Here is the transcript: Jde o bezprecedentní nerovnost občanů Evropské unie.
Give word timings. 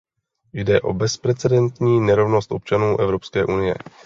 Jde 0.53 0.81
o 0.81 0.93
bezprecedentní 0.93 1.99
nerovnost 1.99 2.51
občanů 2.51 2.99
Evropské 2.99 3.45
unie. 3.45 3.75